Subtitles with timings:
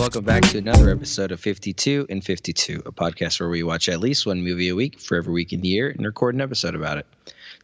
[0.00, 4.00] welcome back to another episode of 52 and 52, a podcast where we watch at
[4.00, 6.74] least one movie a week for every week in the year and record an episode
[6.74, 7.06] about it.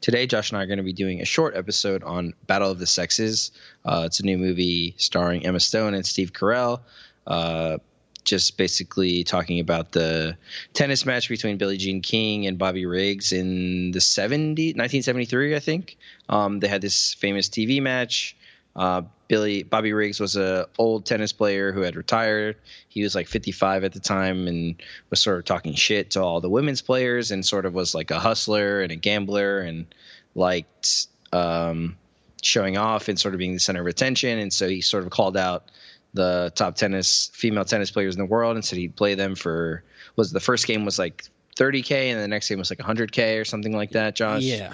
[0.02, 2.78] Today, Josh and I are going to be doing a short episode on Battle of
[2.78, 3.52] the Sexes.
[3.86, 6.80] Uh, it's a new movie starring Emma Stone and Steve Carell.
[7.26, 7.78] Uh,
[8.22, 10.36] just basically talking about the
[10.74, 15.96] tennis match between Billie Jean King and Bobby Riggs in the 70, 1973, I think.
[16.28, 18.36] Um, they had this famous TV match.
[18.74, 22.56] Uh, Billy Bobby Riggs was a old tennis player who had retired.
[22.88, 24.80] He was like 55 at the time and
[25.10, 28.10] was sort of talking shit to all the women's players and sort of was like
[28.10, 29.86] a hustler and a gambler and
[30.34, 31.96] liked um,
[32.42, 34.38] showing off and sort of being the center of attention.
[34.38, 35.70] And so he sort of called out
[36.14, 39.82] the top tennis female tennis players in the world and said he'd play them for
[40.14, 41.24] was the first game was like
[41.56, 44.14] 30k and the next game was like 100k or something like that.
[44.14, 44.42] Josh.
[44.42, 44.72] Yeah.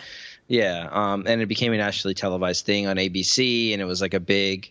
[0.49, 4.15] Yeah, um, and it became a nationally televised thing on ABC, and it was like
[4.15, 4.71] a big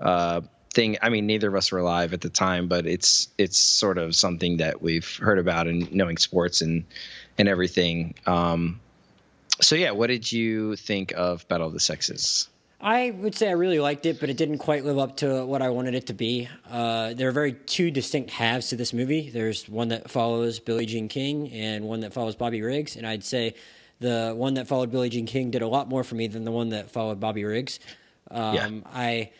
[0.00, 0.40] uh,
[0.74, 0.96] thing.
[1.02, 4.16] I mean, neither of us were alive at the time, but it's it's sort of
[4.16, 6.84] something that we've heard about and knowing sports and
[7.38, 8.14] and everything.
[8.26, 8.80] Um,
[9.60, 12.48] so yeah, what did you think of Battle of the Sexes?
[12.82, 15.60] I would say I really liked it, but it didn't quite live up to what
[15.60, 16.48] I wanted it to be.
[16.68, 19.28] Uh, there are very two distinct halves to this movie.
[19.28, 23.22] There's one that follows Billie Jean King and one that follows Bobby Riggs, and I'd
[23.22, 23.54] say
[24.00, 26.50] the one that followed Billie Jean King did a lot more for me than the
[26.50, 27.78] one that followed Bobby Riggs.
[28.30, 28.70] Um, Yeah.
[28.92, 29.30] I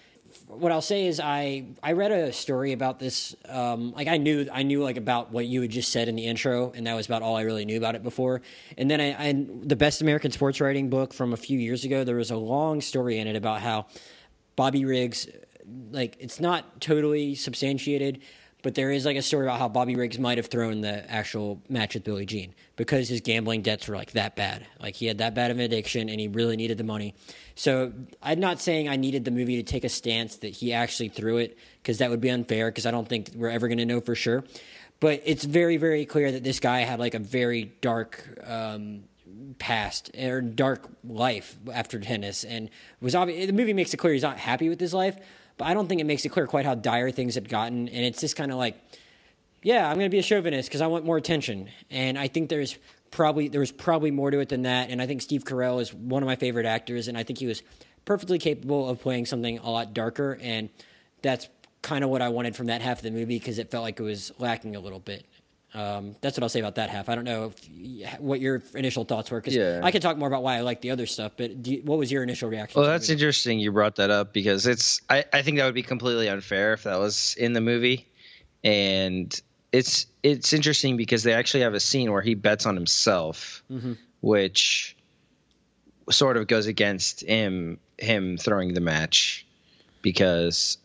[0.47, 3.34] what I'll say is I I read a story about this.
[3.48, 6.27] Um, like I knew I knew like about what you had just said in the
[6.27, 8.42] intro, and that was about all I really knew about it before.
[8.78, 12.05] And then I, I the best American sports writing book from a few years ago.
[12.05, 13.86] There was a long story in it about how
[14.56, 15.28] Bobby Riggs,
[15.91, 18.20] like it's not totally substantiated,
[18.62, 21.62] but there is like a story about how Bobby Riggs might have thrown the actual
[21.69, 24.66] match with Billie Jean because his gambling debts were like that bad.
[24.80, 27.14] Like he had that bad of an addiction and he really needed the money.
[27.55, 31.08] So I'm not saying I needed the movie to take a stance that he actually
[31.08, 33.87] threw it because that would be unfair because I don't think we're ever going to
[33.87, 34.44] know for sure.
[35.00, 39.04] But it's very, very clear that this guy had like a very dark um,
[39.59, 42.69] past or dark life after tennis and
[43.00, 43.47] was obvious.
[43.47, 45.16] The movie makes it clear he's not happy with his life,
[45.60, 47.87] but I don't think it makes it clear quite how dire things had gotten.
[47.87, 48.81] And it's just kind of like,
[49.62, 51.69] yeah, I'm going to be a chauvinist because I want more attention.
[51.91, 52.78] And I think there's
[53.10, 54.88] probably there was probably more to it than that.
[54.88, 57.47] And I think Steve Carell is one of my favorite actors, and I think he
[57.47, 57.62] was
[58.06, 60.38] perfectly capable of playing something a lot darker.
[60.41, 60.70] And
[61.20, 61.47] that's
[61.82, 64.00] kind of what I wanted from that half of the movie because it felt like
[64.00, 65.26] it was lacking a little bit.
[65.72, 67.08] Um, that's what I'll say about that half.
[67.08, 69.81] I don't know if, what your initial thoughts were because Yeah.
[69.82, 71.32] I could talk more about why I like the other stuff.
[71.36, 72.81] But do you, what was your initial reaction?
[72.81, 75.84] Well, that's interesting you brought that up because it's I, I think that would be
[75.84, 78.08] completely unfair if that was in the movie.
[78.64, 79.41] And
[79.72, 83.62] it's it's interesting because they actually have a scene where he bets on himself,
[84.20, 84.97] which
[86.10, 89.47] sort of goes against him him throwing the match
[90.02, 90.78] because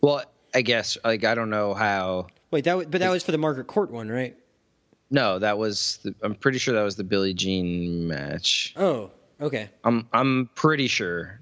[0.00, 3.32] well, I guess like I don't know how Wait, that was, but that was for
[3.32, 4.36] the Margaret Court one, right?
[5.10, 8.72] no, that was the, I'm pretty sure that was the Billie Jean match.
[8.76, 11.40] Oh, okay, I'm I'm pretty sure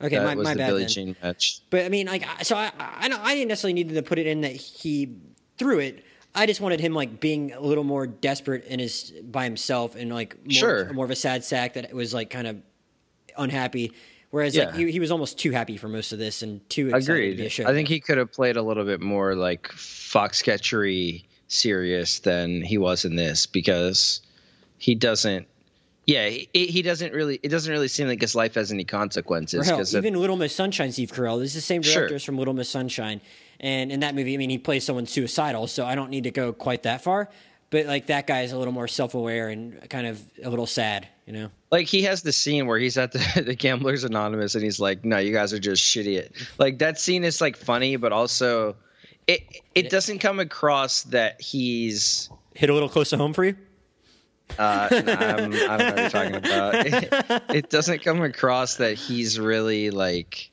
[0.00, 0.88] okay, that my, was my the bad Billie then.
[0.88, 1.60] Jean match.
[1.70, 4.40] But I mean, like, so I, I, I didn't necessarily need to put it in
[4.42, 5.16] that he
[5.58, 6.04] threw it.
[6.34, 10.12] I just wanted him like being a little more desperate in his by himself and
[10.14, 10.92] like more, Sure.
[10.92, 12.56] more of a sad sack that was like kind of
[13.36, 13.92] unhappy.
[14.30, 17.06] Whereas like he, he was almost too happy for most of this and too excited
[17.06, 17.48] to be a Agreed.
[17.50, 17.64] show.
[17.66, 22.78] I think he could have played a little bit more like Foxcatchery serious than he
[22.78, 24.20] was in this because
[24.78, 25.46] he doesn't.
[26.06, 27.38] Yeah, he, he doesn't really.
[27.42, 29.66] It doesn't really seem like his life has any consequences.
[29.68, 31.38] Hell, even of, Little Miss Sunshine, Steve Carell.
[31.38, 31.94] This is the same Sure.
[32.02, 33.20] director as from Little Miss Sunshine,
[33.60, 35.66] and in that movie, I mean, he plays someone suicidal.
[35.66, 37.28] So I don't need to go quite that far.
[37.70, 41.06] But like that guy is a little more self-aware and kind of a little sad,
[41.24, 41.50] you know.
[41.70, 45.04] like he has the scene where he's at the, the Gamblers Anonymous and he's like,
[45.04, 48.76] "No, you guys are just shitty." At, like that scene is like funny, but also
[49.26, 49.42] it
[49.74, 53.56] it doesn't come across that he's Hit a little close to home for you.
[54.58, 56.74] Uh, nah, I'm, I don't know what you're talking about.
[56.86, 60.50] It, it doesn't come across that he's really like,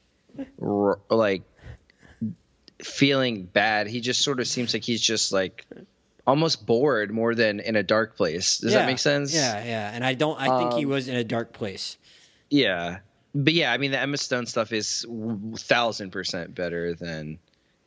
[0.61, 1.41] r- like
[2.83, 3.87] feeling bad.
[3.87, 5.65] He just sort of seems like he's just like
[6.27, 8.59] almost bored more than in a dark place.
[8.59, 9.33] Does Yeah, that make sense?
[9.33, 9.91] Yeah, yeah.
[9.94, 10.39] And I don't.
[10.39, 11.97] I think he Um, was in a dark place.
[12.50, 13.00] Yeah.
[13.33, 15.06] But yeah, I mean, the Emma Stone stuff is
[15.57, 17.39] thousand percent better than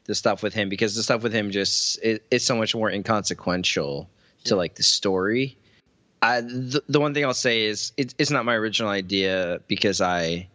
[0.04, 2.90] the stuff with him because the stuff with him just it, it's so much more
[2.90, 4.08] inconsequential
[4.44, 5.56] to like the story.
[6.22, 10.00] I the, the one thing I'll say is it, it's not my original idea because
[10.00, 10.48] I,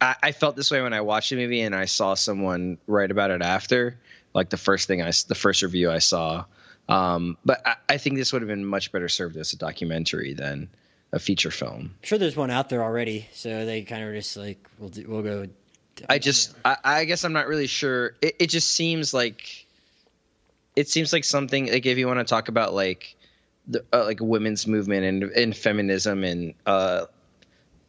[0.00, 3.10] I I felt this way when I watched the movie and I saw someone write
[3.10, 3.98] about it after,
[4.34, 6.44] like the first thing I, the first review I saw.
[6.90, 10.34] Um, but I, I think this would have been much better served as a documentary
[10.34, 10.68] than
[11.12, 11.94] a feature film.
[11.94, 15.04] I'm sure there's one out there already, so they kind of just like we'll do,
[15.08, 15.46] we'll go.
[16.08, 18.16] I just, I, I guess I'm not really sure.
[18.22, 19.66] It, it just seems like
[20.76, 23.16] it seems like something like if you want to talk about like
[23.66, 27.06] the uh, like women's movement and and feminism and uh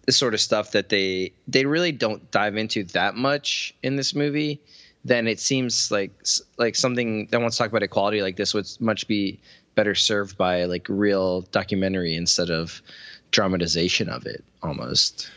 [0.06, 4.13] the sort of stuff that they they really don't dive into that much in this
[4.15, 4.59] movie
[5.03, 6.12] then it seems like
[6.57, 9.39] like something that wants to talk about equality like this would much be
[9.75, 12.81] better served by like real documentary instead of
[13.31, 15.30] dramatization of it almost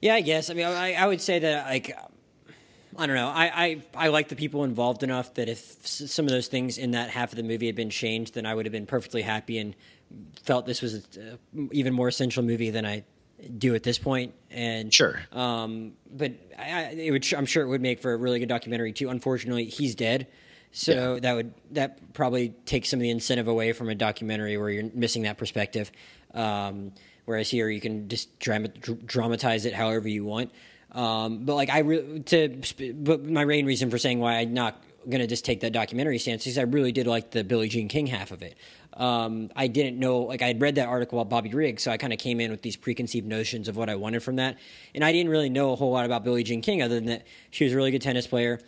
[0.00, 1.96] yeah i guess i mean i, I would say that like
[2.96, 3.28] I don't know.
[3.28, 6.90] I, I, I like the people involved enough that if some of those things in
[6.90, 9.58] that half of the movie had been changed, then I would have been perfectly happy
[9.58, 9.74] and
[10.42, 13.04] felt this was an even more essential movie than I
[13.58, 14.34] do at this point.
[14.50, 18.38] And sure, um, but I, it would, I'm sure it would make for a really
[18.38, 19.08] good documentary too.
[19.08, 20.26] Unfortunately, he's dead,
[20.70, 21.20] so yeah.
[21.20, 24.90] that would that probably takes some of the incentive away from a documentary where you're
[24.94, 25.90] missing that perspective.
[26.34, 26.92] Um,
[27.24, 30.50] whereas here, you can just dramatize it however you want.
[30.92, 32.60] Um, but like I re- to
[32.94, 36.46] but my main reason for saying why I'm not gonna just take that documentary stance
[36.46, 38.56] is I really did like the Billie Jean King half of it.
[38.94, 41.96] Um, I didn't know like I had read that article about Bobby Riggs, so I
[41.96, 44.58] kind of came in with these preconceived notions of what I wanted from that,
[44.94, 47.26] and I didn't really know a whole lot about Billie Jean King other than that
[47.50, 48.60] she was a really good tennis player.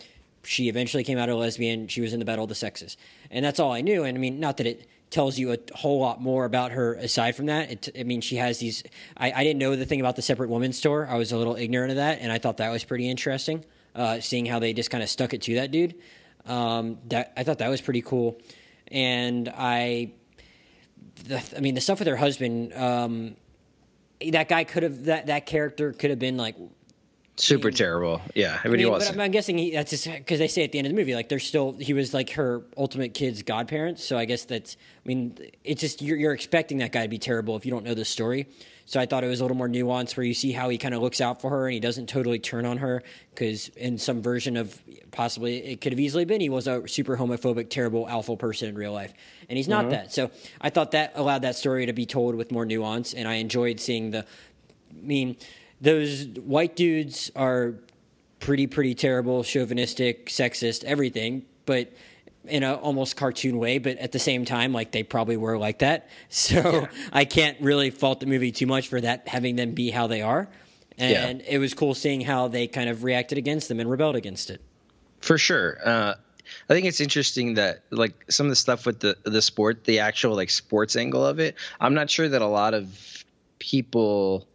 [0.44, 1.88] She eventually came out a lesbian.
[1.88, 2.96] She was in the Battle of the Sexes,
[3.30, 4.04] and that's all I knew.
[4.04, 7.36] And I mean, not that it tells you a whole lot more about her aside
[7.36, 7.70] from that.
[7.70, 8.82] It, I mean, she has these.
[9.16, 11.06] I, I, didn't know the thing about the separate women's store.
[11.06, 13.64] I was a little ignorant of that, and I thought that was pretty interesting.
[13.94, 15.94] Uh, seeing how they just kind of stuck it to that dude.
[16.46, 18.40] Um, that I thought that was pretty cool,
[18.94, 20.12] and I.
[21.24, 22.72] The, I mean, the stuff with her husband.
[22.72, 23.36] Um,
[24.30, 26.56] that guy could have that that character could have been like
[27.36, 28.22] super mean, terrible.
[28.34, 29.10] Yeah, I mean, he was.
[29.10, 31.14] But I'm guessing he, that's just because they say at the end of the movie,
[31.14, 34.04] like they're still he was like her ultimate kid's godparents.
[34.04, 34.76] So I guess that's.
[35.04, 37.84] I mean, it's just you're, you're expecting that guy to be terrible if you don't
[37.84, 38.46] know the story.
[38.86, 40.94] So I thought it was a little more nuanced where you see how he kind
[40.94, 44.20] of looks out for her and he doesn't totally turn on her because in some
[44.20, 44.78] version of
[45.10, 48.74] possibly it could have easily been he was a super homophobic, terrible alpha person in
[48.74, 49.14] real life,
[49.48, 49.92] and he's not mm-hmm.
[49.92, 50.12] that.
[50.12, 50.30] So
[50.60, 53.80] I thought that allowed that story to be told with more nuance, and I enjoyed
[53.80, 54.20] seeing the.
[54.20, 55.36] I mean
[55.80, 57.74] those white dudes are
[58.40, 61.92] pretty pretty terrible, chauvinistic, sexist, everything, but
[62.46, 65.78] in a almost cartoon way, but at the same time, like they probably were like
[65.78, 66.08] that.
[66.28, 66.86] So yeah.
[67.12, 70.20] I can't really fault the movie too much for that having them be how they
[70.20, 70.48] are.
[70.98, 71.46] And yeah.
[71.48, 74.60] it was cool seeing how they kind of reacted against them and rebelled against it.
[75.20, 75.78] For sure.
[75.84, 76.14] Uh,
[76.68, 80.00] I think it's interesting that like some of the stuff with the the sport, the
[80.00, 81.56] actual like sports angle of it.
[81.80, 83.24] I'm not sure that a lot of
[83.58, 84.46] people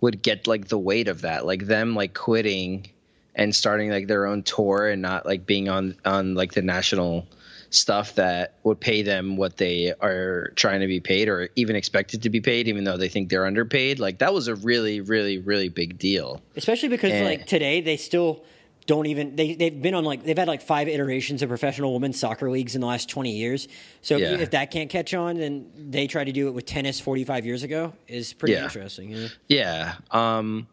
[0.00, 2.86] would get like the weight of that, like them like quitting
[3.34, 7.26] and starting like their own tour and not like being on on like the national
[7.70, 12.20] stuff that would pay them what they are trying to be paid or even expected
[12.22, 14.00] to be paid even though they think they're underpaid.
[14.00, 16.40] Like that was a really really really big deal.
[16.56, 18.42] Especially because and, like today they still
[18.86, 22.18] don't even they they've been on like they've had like five iterations of professional women's
[22.18, 23.68] soccer leagues in the last 20 years.
[24.02, 24.32] So yeah.
[24.32, 27.46] if, if, that can't catch on, then they try to do it with tennis 45
[27.46, 28.64] years ago is pretty yeah.
[28.64, 29.10] interesting.
[29.10, 29.28] Yeah.
[29.48, 29.94] Yeah.
[30.10, 30.66] Um,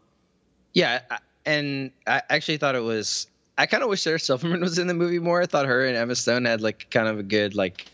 [0.73, 1.01] yeah.
[1.45, 3.27] And I actually thought it was.
[3.59, 5.41] I kind of wish Sarah Silverman was in the movie more.
[5.41, 7.85] I thought her and Emma Stone had like kind of a good like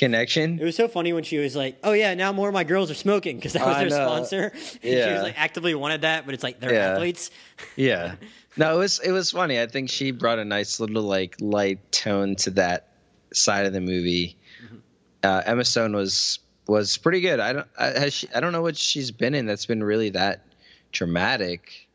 [0.00, 0.58] connection.
[0.58, 2.90] It was so funny when she was like, "Oh yeah, now more of my girls
[2.90, 4.52] are smoking" because that was their sponsor.
[4.82, 5.06] Yeah.
[5.06, 6.92] she was like actively wanted that, but it's like they're yeah.
[6.92, 7.30] athletes.
[7.76, 8.14] yeah,
[8.56, 9.60] no, it was it was funny.
[9.60, 12.88] I think she brought a nice little like light tone to that
[13.32, 14.36] side of the movie.
[14.64, 14.76] Mm-hmm.
[15.22, 17.38] Uh, Emma Stone was was pretty good.
[17.38, 20.46] I don't I, she, I don't know what she's been in that's been really that
[20.92, 21.88] dramatic.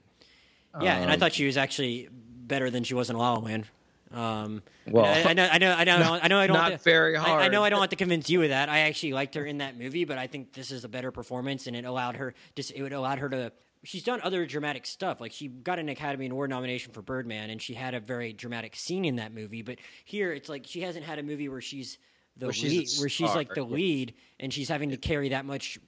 [0.80, 3.34] Yeah, um, and I um, thought she was actually better than she was in La
[3.34, 3.66] La Land.
[4.12, 6.56] Um, well, I, I, know, I know, I know, not, I know, I don't.
[6.56, 7.42] Not to, very hard.
[7.42, 8.70] I, I, know I don't have to convince you of that.
[8.70, 11.68] I actually liked her in that movie, but I think this is a better performance,
[11.68, 13.52] and it allowed her just it would allowed her to
[13.86, 15.22] she's done other dramatic stuff.
[15.22, 18.76] Like she got an Academy Award nomination for Birdman, and she had a very dramatic
[18.76, 19.62] scene in that movie.
[19.62, 21.98] But here, it's like she hasn't had a movie where she's
[22.38, 25.46] the where lead, she's where she's like the lead, and she's having to carry that
[25.46, 25.80] much,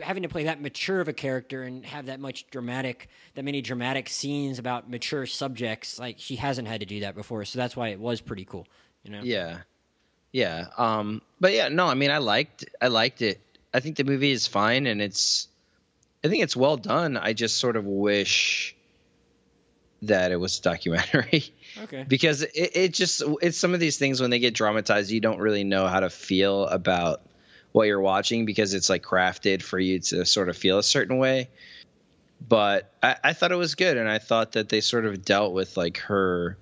[0.00, 3.60] having to play that mature of a character and have that much dramatic, that many
[3.60, 5.98] dramatic scenes about mature subjects.
[5.98, 8.66] Like she hasn't had to do that before, so that's why it was pretty cool.
[9.02, 9.20] You know?
[9.22, 9.58] Yeah,
[10.32, 10.68] yeah.
[10.76, 13.40] Um, but yeah, no, I mean, I liked, I liked it.
[13.72, 15.48] I think the movie is fine, and it's
[16.24, 17.16] I think it's well done.
[17.16, 18.74] I just sort of wish
[20.02, 21.44] that it was a documentary.
[21.82, 22.04] Okay.
[22.08, 25.38] because it, it just it's some of these things when they get dramatized, you don't
[25.38, 27.22] really know how to feel about
[27.78, 31.16] what you're watching because it's like crafted for you to sort of feel a certain
[31.16, 31.48] way.
[32.48, 35.52] But I, I thought it was good, and I thought that they sort of dealt
[35.52, 36.58] with like her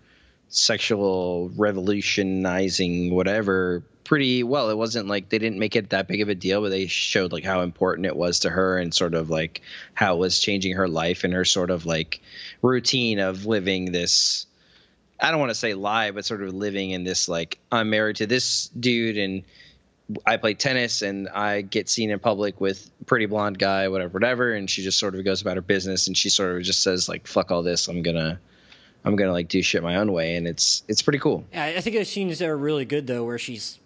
[0.50, 4.68] sexual revolutionizing whatever pretty well.
[4.68, 7.32] It wasn't like they didn't make it that big of a deal, but they showed
[7.32, 9.62] like how important it was to her and sort of like
[9.94, 12.20] how it was changing her life and her sort of like
[12.60, 14.44] routine of living this
[15.18, 18.16] I don't want to say lie, but sort of living in this like I'm married
[18.16, 19.44] to this dude and
[20.24, 24.52] I play tennis and I get seen in public with pretty blonde guy, whatever, whatever,
[24.52, 27.08] and she just sort of goes about her business and she sort of just says
[27.08, 28.38] like fuck all this, I'm gonna
[29.04, 31.44] I'm gonna like do shit my own way, and it's it's pretty cool.
[31.54, 33.78] I think those scenes that are really good though, where she's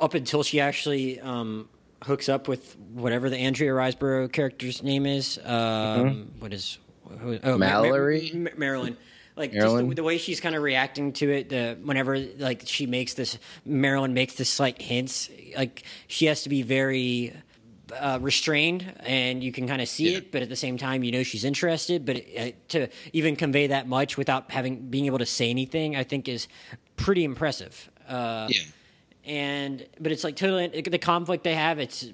[0.00, 1.68] up until she actually um,
[2.02, 5.38] hooks up with whatever the Andrea Riseborough character's name is.
[5.38, 6.40] Um, mm-hmm.
[6.40, 6.78] what is
[7.20, 8.96] who, oh, Mallory Ma- Ma- Marilyn.
[9.36, 12.86] Like just the, the, way she's kind of reacting to it, the whenever like she
[12.86, 17.34] makes this, Marilyn makes this like hints, like she has to be very
[17.98, 20.18] uh, restrained and you can kind of see yeah.
[20.18, 22.04] it, but at the same time, you know she's interested.
[22.04, 26.04] But uh, to even convey that much without having being able to say anything, I
[26.04, 26.46] think is
[26.96, 27.90] pretty impressive.
[28.08, 28.62] Uh, yeah
[29.26, 31.78] and but it's like totally the conflict they have.
[31.78, 32.12] It's I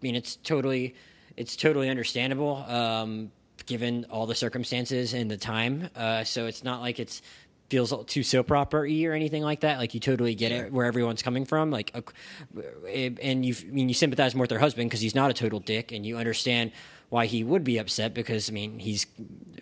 [0.00, 0.94] mean it's totally
[1.36, 3.32] it's totally understandable um,
[3.72, 5.88] given all the circumstances and the time.
[5.96, 7.22] Uh, so it's not like it's
[7.70, 9.78] feels too soap opera y or anything like that.
[9.78, 11.70] Like you totally get it where everyone's coming from.
[11.70, 15.34] Like, and you I mean you sympathize more with her husband because he's not a
[15.34, 16.72] total dick, and you understand
[17.08, 19.06] why he would be upset because I mean he's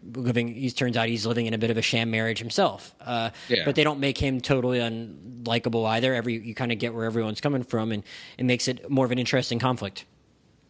[0.03, 0.49] living.
[0.49, 2.97] He turns out he's living in a bit of a sham marriage himself.
[3.01, 3.63] Uh, yeah.
[3.65, 6.13] But they don't make him totally unlikable either.
[6.13, 8.03] Every you kind of get where everyone's coming from, and
[8.39, 10.05] it makes it more of an interesting conflict.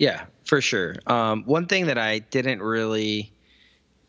[0.00, 0.96] Yeah, for sure.
[1.06, 3.30] Um, one thing that I didn't really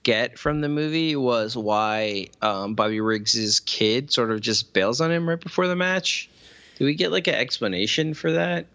[0.04, 5.12] get from the movie was why um, Bobby Riggs's kid sort of just bails on
[5.12, 6.30] him right before the match.
[6.78, 8.68] Do we get like an explanation for that?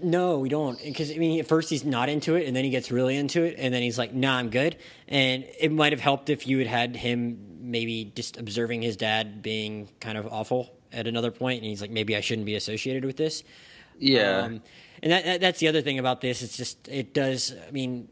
[0.00, 0.80] No, we don't.
[0.80, 3.42] Because I mean, at first he's not into it, and then he gets really into
[3.42, 4.76] it, and then he's like, "Nah, I'm good."
[5.08, 9.42] And it might have helped if you had had him maybe just observing his dad
[9.42, 13.04] being kind of awful at another point, and he's like, "Maybe I shouldn't be associated
[13.04, 13.42] with this."
[13.98, 14.42] Yeah.
[14.42, 14.62] Um,
[15.02, 16.42] and that, that, that's the other thing about this.
[16.42, 17.54] It's just it does.
[17.66, 18.08] I mean,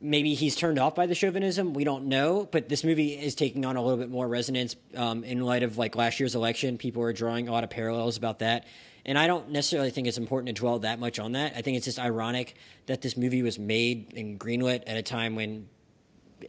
[0.00, 1.74] maybe he's turned off by the chauvinism.
[1.74, 5.24] We don't know, but this movie is taking on a little bit more resonance um,
[5.24, 6.78] in light of like last year's election.
[6.78, 8.66] People are drawing a lot of parallels about that.
[9.04, 11.54] And I don't necessarily think it's important to dwell that much on that.
[11.56, 12.54] I think it's just ironic
[12.86, 15.68] that this movie was made and greenlit at a time when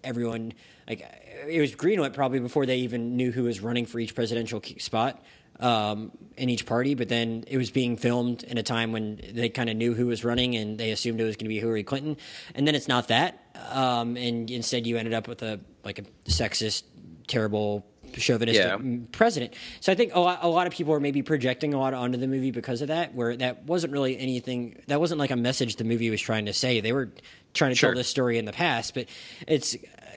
[0.04, 0.54] everyone
[0.88, 1.02] like
[1.48, 5.22] it was greenlit probably before they even knew who was running for each presidential spot
[5.60, 6.96] um, in each party.
[6.96, 10.08] But then it was being filmed in a time when they kind of knew who
[10.08, 12.18] was running and they assumed it was going to be Hillary Clinton.
[12.56, 16.04] And then it's not that, um, and instead you ended up with a like a
[16.30, 16.84] sexist,
[17.28, 18.98] terrible chauvinistic yeah.
[19.12, 19.54] president.
[19.80, 22.18] So I think a lot, a lot of people are maybe projecting a lot onto
[22.18, 24.82] the movie because of that, where that wasn't really anything.
[24.88, 26.82] That wasn't like a message the movie was trying to say.
[26.82, 27.10] They were
[27.54, 27.92] trying to sure.
[27.92, 29.08] tell this story in the past, but
[29.48, 29.76] it's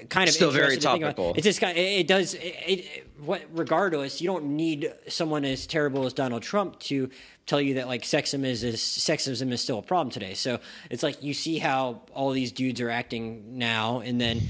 [0.09, 1.33] kind of still very topical.
[1.37, 4.21] It's just kind of, it, does it, it, what regardless.
[4.21, 7.11] You don't need someone as terrible as Donald Trump to
[7.47, 10.35] tell you that like sexism is, is sexism is still a problem today.
[10.35, 10.61] So
[10.91, 14.41] it's like you see how all these dudes are acting now, and then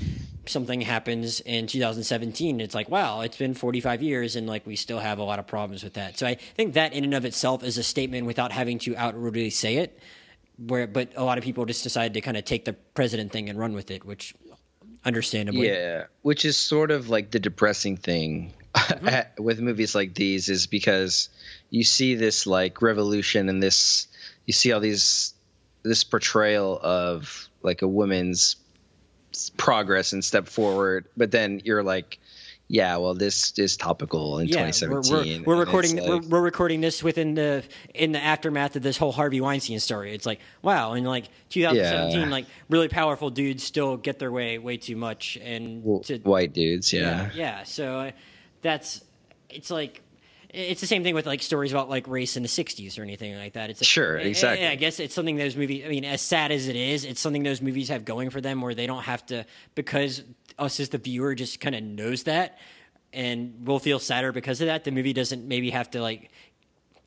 [0.47, 4.99] something happens in 2017 it's like wow it's been 45 years and like we still
[4.99, 7.63] have a lot of problems with that so i think that in and of itself
[7.65, 9.99] is a statement without having to outwardly say it
[10.57, 13.49] where but a lot of people just decided to kind of take the president thing
[13.49, 14.35] and run with it which
[15.05, 19.43] understandably yeah which is sort of like the depressing thing mm-hmm.
[19.43, 21.29] with movies like these is because
[21.71, 24.07] you see this like revolution and this
[24.47, 25.35] you see all these
[25.83, 28.57] this portrayal of like a woman's
[29.57, 32.19] progress and step forward, but then you're like,
[32.69, 35.45] yeah, well, this is topical in yeah, 2017.
[35.45, 35.97] We're, we're, we're recording.
[35.97, 39.81] Like, we're, we're, recording this within the in the aftermath of this whole Harvey Weinstein
[39.81, 40.15] story.
[40.15, 42.27] It's like wow, in like 2017, yeah.
[42.27, 46.93] like really powerful dudes still get their way way too much, and to, white dudes,
[46.93, 47.31] yeah, yeah.
[47.35, 48.11] yeah so uh,
[48.63, 49.05] that's
[49.51, 50.01] it's like
[50.55, 53.37] it's the same thing with like stories about like race in the 60s or anything
[53.37, 53.71] like that.
[53.71, 54.67] It's sure, exactly.
[54.67, 55.85] I, I guess it's something those movies.
[55.85, 58.61] I mean, as sad as it is, it's something those movies have going for them,
[58.61, 59.45] where they don't have to
[59.75, 60.23] because
[60.59, 62.59] us as the viewer just kind of knows that,
[63.13, 64.85] and we'll feel sadder because of that.
[64.85, 66.31] The movie doesn't maybe have to like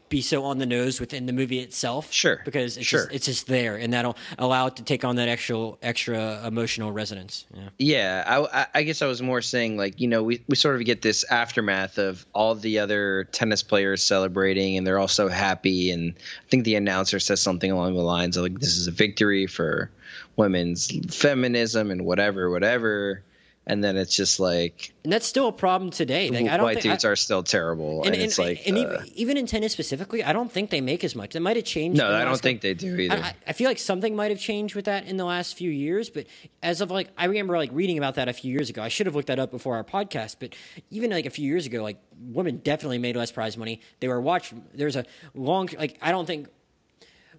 [0.09, 2.11] be so on the nose within the movie itself.
[2.11, 3.01] Sure, because it's sure.
[3.01, 6.91] just, it's just there, and that'll allow it to take on that extra extra emotional
[6.91, 7.45] resonance.
[7.53, 8.47] Yeah, yeah.
[8.53, 11.01] I, I guess I was more saying like you know we we sort of get
[11.01, 16.13] this aftermath of all the other tennis players celebrating, and they're all so happy, and
[16.17, 19.47] I think the announcer says something along the lines of like this is a victory
[19.47, 19.91] for
[20.35, 23.23] women's feminism and whatever, whatever
[23.67, 26.29] and then it's just like and that's still a problem today.
[26.29, 28.77] Like, I don't white dudes I, are still terrible and, and, and it's like and
[28.77, 31.35] uh, even in tennis specifically i don't think they make as much.
[31.35, 33.15] It might have changed no i don't think they do either.
[33.15, 36.09] I, I, feel like something might have changed with that in the last few years
[36.09, 36.25] but
[36.63, 38.81] as of like i remember like reading about that a few years ago.
[38.81, 40.55] I should have looked that up before our podcast but
[40.89, 43.81] even like a few years ago like women definitely made less prize money.
[43.99, 45.05] They were watched there's a
[45.35, 46.47] long like i don't think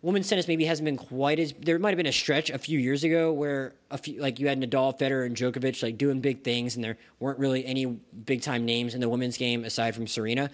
[0.03, 2.79] women's tennis maybe hasn't been quite as there might have been a stretch a few
[2.79, 6.45] years ago where a few like you had Nadal, Federer, and Djokovic like doing big
[6.45, 10.07] things, and there weren't really any big time names in the women's game aside from
[10.07, 10.51] Serena.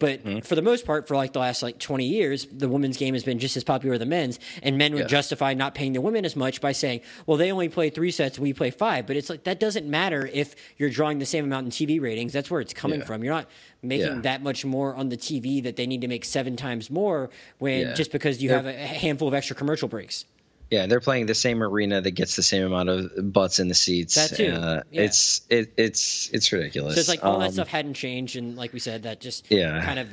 [0.00, 0.40] But Mm-hmm.
[0.40, 3.24] for the most part, for like the last like 20 years, the women's game has
[3.24, 4.38] been just as popular as the men's.
[4.62, 5.06] And men would Yeah.
[5.08, 8.38] justify not paying the women as much by saying, well, they only play three sets,
[8.38, 9.06] we play five.
[9.08, 12.32] But it's like that doesn't matter if you're drawing the same amount in TV ratings.
[12.32, 13.06] That's where it's coming Yeah.
[13.06, 13.24] from.
[13.24, 13.48] You're not
[13.82, 14.20] making Yeah.
[14.22, 17.94] that much more on the TV that they need to make seven times more when
[17.96, 20.24] just because you have a handful of extra commercial breaks.
[20.70, 23.74] Yeah, they're playing the same arena that gets the same amount of butts in the
[23.74, 24.14] seats.
[24.16, 25.02] That too, Uh, yeah.
[25.02, 26.94] It's it, it's it's ridiculous.
[26.94, 29.50] So it's like all that Um, stuff hadn't changed, and like we said, that just
[29.50, 29.82] Yeah.
[29.82, 30.08] kind of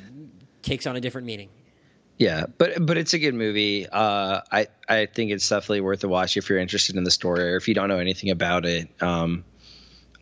[0.61, 1.49] takes on a different meaning.
[2.17, 3.85] Yeah, but but it's a good movie.
[3.91, 7.51] Uh, I I think it's definitely worth a watch if you're interested in the story
[7.51, 8.87] or if you don't know anything about it.
[9.01, 9.43] Um,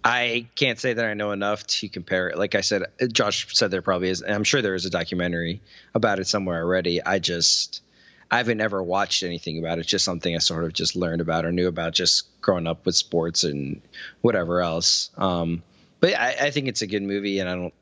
[0.03, 2.37] I can't say that I know enough to compare it.
[2.37, 4.23] Like I said, Josh said there probably is.
[4.27, 5.61] I'm sure there is a documentary
[5.93, 7.01] about it somewhere already.
[7.03, 7.81] I just
[8.33, 9.81] I haven't ever watched anything about it.
[9.81, 12.83] It's just something I sort of just learned about or knew about just growing up
[12.83, 13.79] with sports and
[14.21, 15.11] whatever else.
[15.19, 15.61] Um,
[15.99, 17.73] but I, I think it's a good movie, and I don't.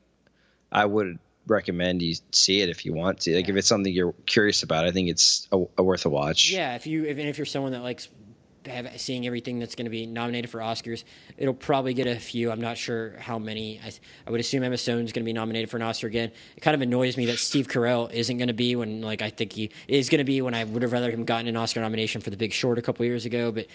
[0.70, 3.34] I would recommend you see it if you want to.
[3.34, 6.50] Like if it's something you're curious about, I think it's a, a worth a watch.
[6.50, 8.10] Yeah, if you if, and if you're someone that likes
[8.66, 11.04] have, seeing everything that's going to be nominated for Oscars,
[11.36, 12.50] it'll probably get a few.
[12.50, 13.80] I'm not sure how many.
[13.84, 13.92] I,
[14.26, 16.30] I would assume Emma Stone's going to be nominated for an Oscar again.
[16.56, 19.30] It kind of annoys me that Steve Carell isn't going to be when like I
[19.30, 21.80] think he is going to be when I would have rather him gotten an Oscar
[21.80, 23.66] nomination for The Big Short a couple years ago, but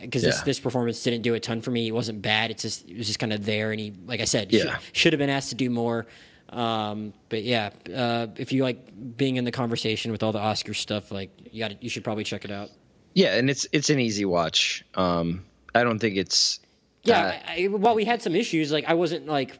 [0.00, 0.44] because this Yeah.
[0.44, 1.88] this performance didn't do a ton for me.
[1.88, 2.50] It wasn't bad.
[2.50, 4.78] It's just it was just kind of there, and he like I said, Yeah.
[4.78, 6.06] should, should have been asked to do more.
[6.50, 10.74] Um, but yeah, uh, if you like being in the conversation with all the Oscar
[10.74, 12.70] stuff, like you got, you should probably check it out.
[13.14, 14.84] Yeah, and it's it's an easy watch.
[14.94, 15.44] Um,
[15.74, 16.60] I don't think it's
[17.04, 19.58] Yeah, uh, I, I, while we had some issues, like I wasn't like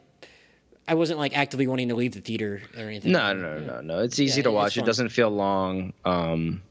[0.87, 3.11] I wasn't like actively wanting to leave the theater or anything.
[3.11, 3.99] No, no, no, no.
[3.99, 4.77] It's easy Yeah, to watch.
[4.77, 5.93] It doesn't feel long.
[6.03, 6.61] Um,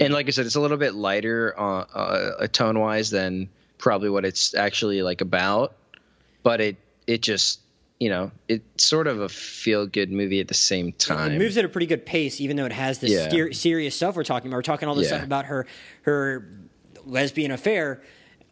[0.00, 4.08] and like I said, it's a little bit lighter uh, uh, tone wise than probably
[4.08, 5.74] what it's actually like about.
[6.42, 6.76] But it
[7.06, 7.60] it just
[8.00, 11.32] you know it's sort of a feel good movie at the same time.
[11.32, 13.28] It moves at a pretty good pace, even though it has this Yeah.
[13.28, 14.56] ser- serious stuff we're talking about.
[14.58, 15.16] We're talking all this Yeah.
[15.18, 15.66] stuff about her
[16.02, 16.48] her
[17.04, 18.02] lesbian affair,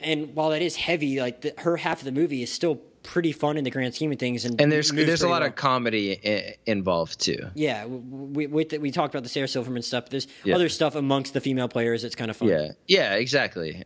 [0.01, 3.31] and while that is heavy, like the, her half of the movie is still pretty
[3.31, 4.45] fun in the grand scheme of things.
[4.45, 5.51] And, and there's there's a lot well.
[5.51, 7.39] of comedy I- involved too.
[7.55, 7.87] yeah.
[7.87, 10.09] We, we, we talked about the Sarah Silverman stuff.
[10.09, 10.57] There's Yeah.
[10.57, 12.49] other stuff amongst the female players that's kind of fun.
[12.49, 13.85] Yeah, yeah, exactly.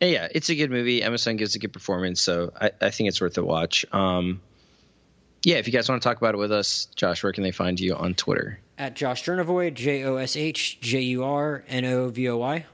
[0.00, 1.02] And yeah, it's a good movie.
[1.02, 3.86] Emma Stone gives a good performance, so I, I think it's worth a watch.
[3.92, 4.42] Um,
[5.44, 7.52] yeah, if you guys want to talk about it with us, Josh, where can they
[7.52, 8.58] find you on Twitter?
[8.78, 12.66] At Josh Jurnovoy, J O S H J U R N O V O Y.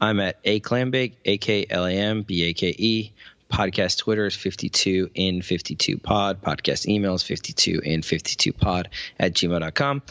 [0.00, 3.12] I'm at A Clambake, A K L A M B A K E.
[3.50, 6.40] Podcast Twitter is 52 in 52 pod.
[6.40, 10.02] Podcast email is 52 in 52 pod at gmail.com.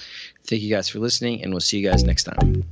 [0.43, 2.65] Thank you guys for listening, and we'll see you guys next time.